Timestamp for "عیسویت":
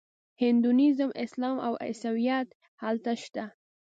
1.85-2.47